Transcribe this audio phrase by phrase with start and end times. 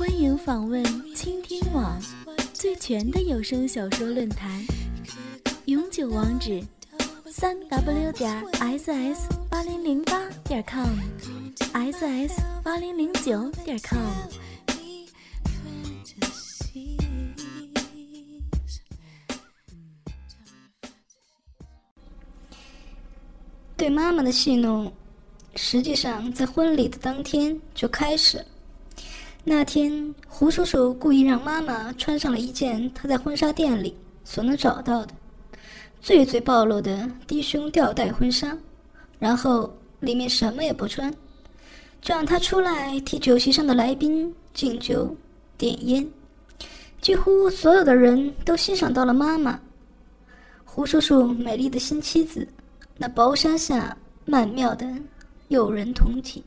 [0.00, 0.82] 欢迎访问
[1.14, 2.00] 倾听网
[2.54, 4.64] 最全的有声小说论坛，
[5.66, 6.64] 永久网址：
[7.26, 8.42] 三 w 点
[8.78, 14.00] ss 八零零八点 com，ss 八零零九点 com。
[23.76, 24.90] 对妈妈的戏弄，
[25.56, 28.46] 实际上在婚礼的当天就开始了。
[29.42, 35.14] 那天，胡叔叔故意让妈妈穿上了一件他在婚纱店里所能找到的
[36.00, 38.56] 最最暴露的低胸吊带婚纱，
[39.18, 41.10] 然后里面什么也不穿，
[42.00, 45.16] 就让她出来替酒席上的来宾敬酒、
[45.56, 46.06] 点烟。
[47.00, 49.58] 几乎所有的人都欣赏到了妈妈，
[50.64, 52.46] 胡叔叔美丽的新妻子。
[52.98, 54.86] 那薄纱下曼妙的
[55.48, 56.44] 诱人酮体，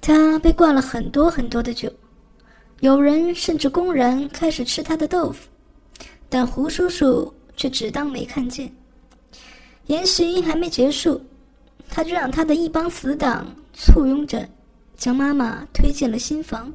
[0.00, 1.92] 他被灌了很多很多的酒，
[2.80, 5.48] 有人甚至公然开始吃他的豆腐，
[6.28, 8.72] 但胡叔叔却只当没看见。
[9.86, 11.20] 宴席还没结束，
[11.88, 14.48] 他就让他的一帮死党簇拥着，
[14.96, 16.72] 将妈妈推进了新房。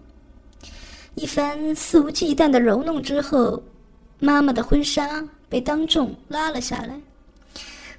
[1.16, 3.62] 一番肆无忌惮的揉弄之后，
[4.20, 7.00] 妈妈的婚纱被当众拉了下来。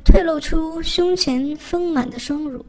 [0.05, 2.65] 褪露出胸前丰满的双乳，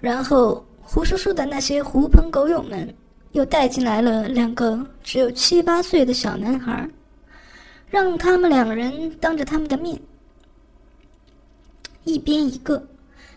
[0.00, 2.94] 然后胡叔叔的那些狐朋狗友们
[3.32, 6.88] 又带进来了两个只有七八岁的小男孩，
[7.88, 10.00] 让他们两人当着他们的面，
[12.04, 12.80] 一边一个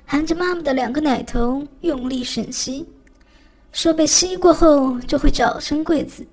[0.05, 2.85] 含着妈妈的两个奶头用力吮吸，
[3.71, 6.25] 说被吸过后就会早生贵子。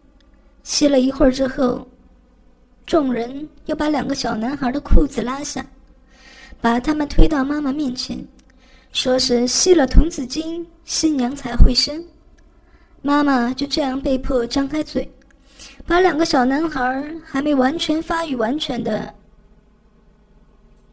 [0.62, 1.86] 吸了一会儿之后，
[2.84, 5.64] 众人又把两个小男孩的裤子拉下。
[6.60, 8.26] 把他们推到妈妈面前，
[8.94, 12.02] 说是吸了童子精，新娘才会生。
[13.02, 15.06] 妈妈就这样被迫张开嘴，
[15.84, 19.12] 把两个小男孩还没完全发育完全的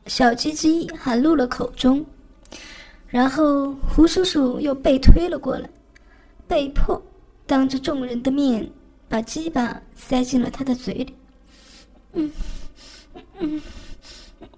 [0.07, 2.03] 小鸡鸡含入了口中，
[3.07, 5.69] 然后胡叔叔又被推了过来，
[6.47, 7.00] 被迫
[7.45, 8.67] 当着众人的面
[9.07, 11.16] 把鸡巴塞进了他的嘴里。
[12.13, 12.31] 嗯，
[13.40, 13.61] 嗯，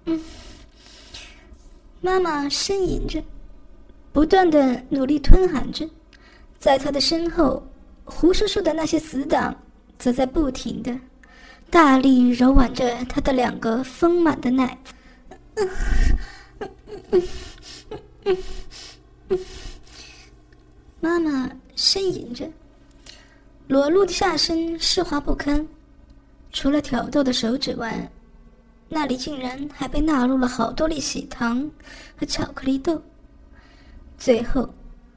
[0.06, 0.20] 嗯。
[2.00, 3.22] 妈妈呻吟着，
[4.14, 5.84] 不断的努力吞喊着，
[6.56, 7.60] 在他的身后，
[8.04, 9.52] 胡叔叔的那些死党
[9.98, 10.96] 则在不停的
[11.68, 14.78] 大力揉挽着他的两个丰满的奶。
[21.00, 22.48] 妈妈呻吟着，
[23.66, 25.66] 裸露的下身湿滑不堪，
[26.52, 28.08] 除了挑逗的手指外。
[28.88, 31.68] 那里竟然还被纳入了好多粒喜糖
[32.16, 33.02] 和巧克力豆。
[34.24, 34.66] 最后，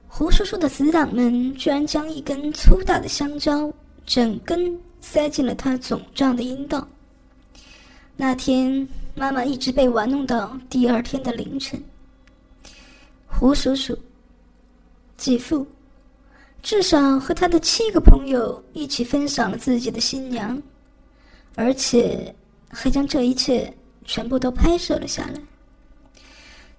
[0.06, 3.72] 胡叔叔的死党们居然将一根粗大的香蕉
[4.06, 6.86] 整根塞进了他肿胀的阴道。
[8.18, 8.86] 那天，
[9.16, 11.82] 妈妈一直被玩弄到第二天的凌晨。
[13.26, 13.98] 胡叔叔、
[15.16, 15.66] 继父，
[16.62, 20.62] 至少和他的七个朋友一起分享了自己的新娘，
[21.56, 22.36] 而且。
[22.70, 25.42] 还将这一切全部都拍摄了下来。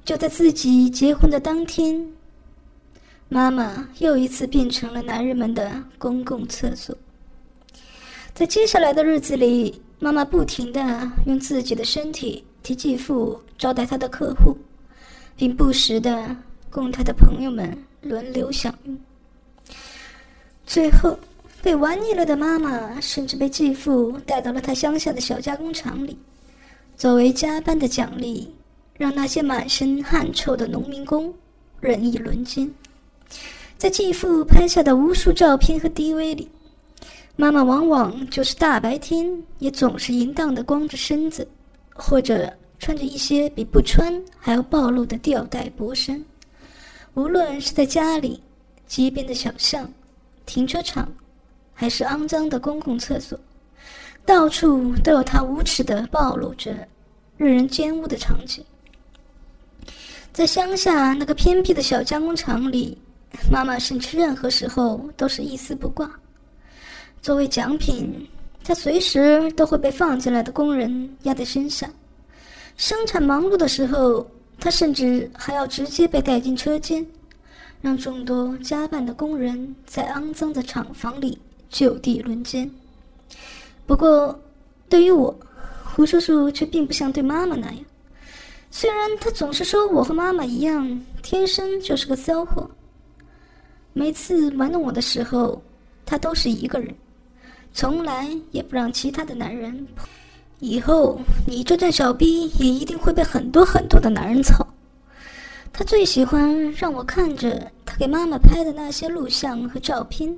[0.04, 2.06] 就在自己结婚的当天，
[3.28, 6.96] 妈妈又一次变成了男人们的公共厕所。
[8.34, 14.56] 在接下来的日子里，妈妈不停的用自己的身体替继父招待他的客户，
[15.36, 16.36] 并不时的
[16.70, 18.98] 供他的朋友们轮流享用。
[20.66, 21.18] 最后。
[21.60, 26.16] 被玩腻了的妈妈，甚至被继父带到了他乡下的小加工厂里，
[26.96, 28.54] 作为加班的奖励，
[28.96, 31.34] 让那些满身汗臭的农民工
[31.80, 32.72] 任意轮奸。
[33.76, 36.50] 在继父拍下的无数照片和 DV 里，
[37.36, 39.26] 妈妈往往就是大白天
[39.58, 41.46] 也总是淫荡的光着身子，
[41.94, 46.24] 或者穿着一些比不穿还要暴露的吊带薄衫。
[47.14, 48.42] 无论是在家里、
[48.86, 49.90] 街边的小巷、
[50.46, 51.08] 停车场。
[51.80, 53.38] 还是肮脏的公共厕所，
[54.26, 56.74] 到处都有她无耻的暴露着
[57.36, 58.64] 任人奸污的场景。
[60.32, 62.98] 在乡下那个偏僻的小加工厂里，
[63.50, 66.10] 妈妈甚至任何时候都是一丝不挂。
[67.20, 68.28] 作为奖品，
[68.64, 71.90] 她随时都会被放进来的工人压在身上。
[72.76, 74.26] 生产忙碌的时候，
[74.58, 77.06] 她甚至还要直接被带进车间，
[77.80, 81.38] 让众多加班的工人在肮脏的厂房里。
[81.70, 82.70] 就地轮奸。
[83.84, 84.40] 不过，
[84.88, 85.38] 对于我，
[85.84, 87.76] 胡叔叔却并不像对妈妈那样。
[88.70, 92.70] 虽然他总是说我和妈妈一样，天生就是个骚货。
[93.98, 95.60] 每次玩弄我的时候，
[96.06, 96.94] 他都是一个人，
[97.72, 100.06] 从来也不让其他的男人碰。
[100.60, 101.18] 以后
[101.48, 104.64] 你这阵小逼也一定会被很多很多的男人操。
[105.72, 110.32] 他最喜欢让我看着他给妈妈拍的那些录像和照片，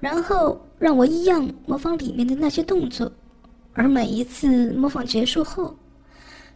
[0.00, 3.12] 然后让我一样模仿里面的那些动作。
[3.74, 5.76] 而每一次模仿结束后，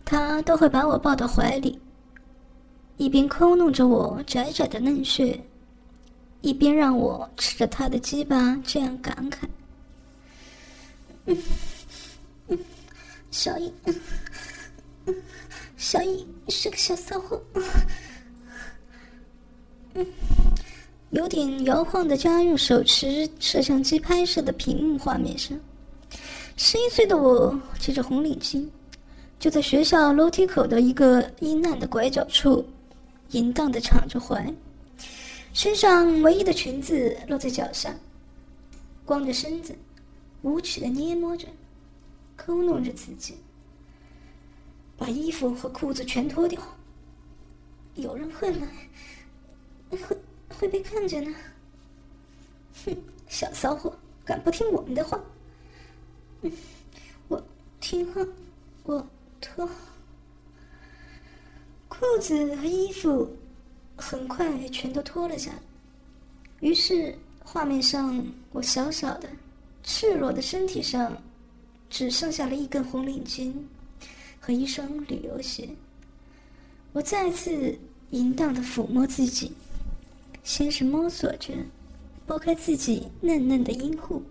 [0.02, 1.78] 他都会把我抱到怀里，
[2.96, 5.38] 一边抠弄着我窄窄的嫩穴，
[6.46, 9.38] 一边让我吃着他的鸡巴，这样感慨
[11.26, 11.36] ：“嗯
[12.46, 12.58] 嗯，
[13.32, 13.72] 小易，
[15.06, 15.14] 嗯，
[15.76, 17.42] 小易是个小骚货。”
[19.94, 20.06] 嗯，
[21.10, 25.58] 有点摇晃的家用手持摄像机拍摄的屏幕画面上。
[26.56, 28.64] 十一岁的我系着红领巾，
[29.40, 32.64] 就在学校楼梯口的一个阴暗的拐角处，
[33.32, 34.54] 淫荡的敞着怀，
[35.56, 37.96] 身上唯一的裙子落在脚下，
[39.06, 39.74] 光着身子，
[40.42, 41.48] 无耻的捏摸着，
[42.36, 43.38] 抠弄着自己，
[44.98, 46.60] 把衣服和裤子全脱掉。
[47.94, 48.68] 有人会来，
[49.88, 50.18] 会
[50.50, 51.34] 会被看见呢。
[52.84, 52.94] 哼，
[53.26, 55.18] 小骚货，敢不听我们的话？
[56.42, 56.52] 嗯
[57.28, 57.42] 我
[57.80, 58.20] 听话，
[58.82, 59.08] 我
[59.40, 59.66] 脱
[61.88, 63.34] 裤子和衣服，
[63.96, 65.58] 很快全都脱了下来。
[66.60, 69.28] 于是画面上，我小小的、
[69.82, 71.16] 赤裸的身体上，
[71.88, 73.52] 只剩下了一根红领巾
[74.38, 75.68] 和一双旅游鞋。
[76.92, 77.78] 我再次
[78.10, 79.52] 淫荡的抚摸自己，
[80.44, 81.52] 先是摸索着
[82.26, 84.22] 拨开自己嫩嫩的阴户。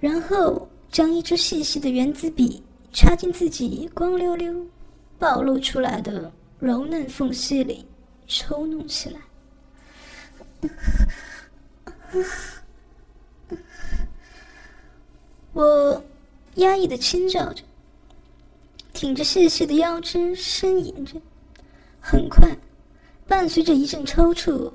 [0.00, 4.64] 然后将一支细细的圆珠笔插进自己光溜溜、
[5.18, 7.84] 暴露出来的柔嫩缝隙里，
[8.28, 9.20] 抽弄起来。
[15.52, 16.04] 我
[16.56, 17.64] 压抑的轻叫着，
[18.92, 21.20] 挺着细细的腰肢呻吟着。
[22.00, 22.56] 很快，
[23.26, 24.72] 伴随着一阵抽搐，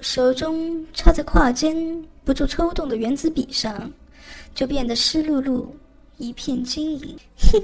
[0.00, 3.90] 手中插在胯间不住抽动的原子笔上。
[4.54, 5.66] 就变得湿漉漉，
[6.16, 7.18] 一片晶莹。
[7.52, 7.60] 哼，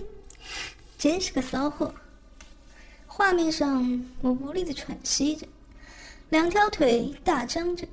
[0.99, 1.95] 真是个骚货！
[3.13, 5.45] 画面上，我无力的喘息着，
[6.29, 7.85] 两条腿大张着，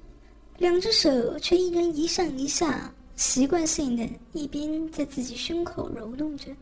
[0.60, 6.56] 两只手却一人一上一下，习惯性的一边在自己胸口揉弄着，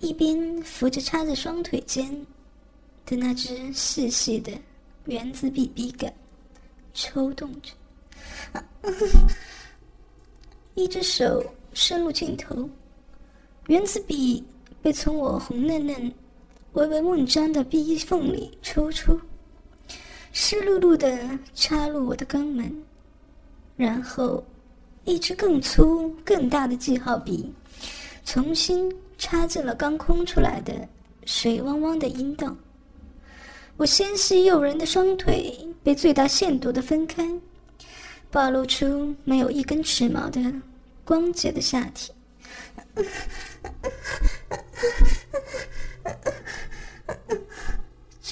[0.00, 2.10] 一边扶着插在双腿间
[3.04, 4.50] 的那只细细的
[5.04, 6.10] 圆子笔笔杆，
[6.94, 7.72] 抽动着。
[10.74, 11.44] 一只手。
[11.74, 12.68] 伸入镜头，
[13.68, 14.44] 原子笔
[14.82, 16.12] 被从我红嫩嫩、
[16.72, 19.18] 微微梦张的逼缝里抽出，
[20.32, 22.82] 湿漉漉的插入我的肛门，
[23.76, 24.42] 然后，
[25.04, 27.52] 一支更粗、更大的记号笔，
[28.24, 30.72] 重新插进了刚空出来的
[31.26, 32.56] 水汪汪的阴道。
[33.76, 37.28] 我纤细诱人的双腿被最大限度的分开，
[38.30, 40.40] 暴露出没有一根齿毛的。
[41.04, 42.12] 光洁的下体，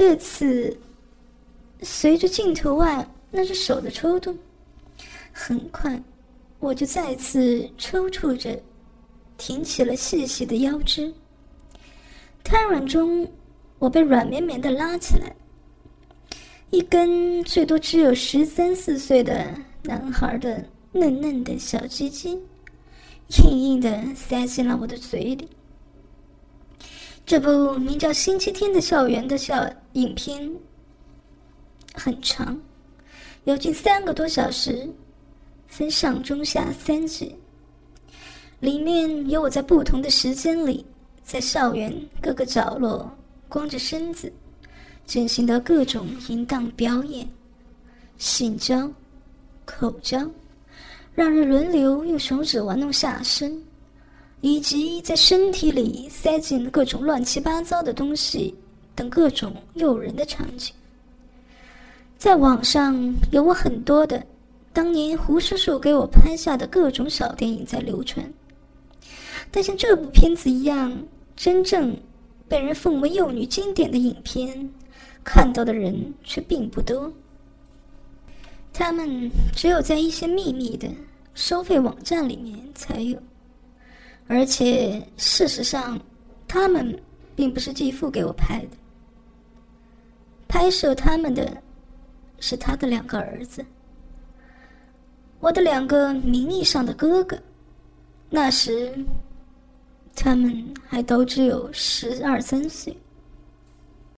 [0.00, 0.74] 这次
[1.82, 4.34] 随着镜头外那只手的抽动，
[5.30, 6.02] 很快
[6.58, 8.58] 我就再次抽搐着，
[9.36, 11.12] 挺起了细细的腰肢。
[12.42, 13.30] 瘫软中，
[13.78, 15.36] 我被软绵绵的拉起来，
[16.70, 22.40] 一根最多只有十三四岁的男孩的嫩嫩的小鸡鸡。
[23.44, 25.46] 硬硬的塞进了我的嘴里。
[27.30, 30.50] 这部名叫《星期天的校园》的小影片
[31.94, 32.60] 很长，
[33.44, 34.90] 有近三个多小时，
[35.68, 37.32] 分上中下三集。
[38.58, 40.84] 里面有我在不同的时间里，
[41.22, 43.08] 在校园各个角落
[43.48, 44.32] 光着身子
[45.06, 47.24] 进行的各种淫荡表演、
[48.18, 48.90] 性交、
[49.64, 50.28] 口交。
[51.14, 53.62] 让人轮流用手指玩弄下身，
[54.40, 58.54] 以及在身体里塞进各种乱七八糟的东西
[58.94, 60.74] 等各种诱人的场景。
[62.16, 64.22] 在网上有我很多的
[64.72, 68.32] 当年胡叔叔给我拍下的各种小电影在流传，
[69.50, 70.96] 但像这部片子一样
[71.34, 71.96] 真正
[72.46, 74.70] 被人奉为幼女经典的影片，
[75.24, 77.12] 看到的人却并不多。
[78.72, 80.88] 他们只有在一些秘密的
[81.34, 83.18] 收费网站里面才有，
[84.30, 86.00] 而且事实上，
[86.46, 86.96] 他们
[87.34, 88.68] 并不是继父给我拍的。
[90.46, 91.60] 拍摄他们的
[92.38, 93.66] 是他的两个儿子。
[95.40, 97.36] 我的两个名义上的哥哥。
[98.28, 98.96] 那时，
[100.14, 102.96] 他们还都只有十二三岁。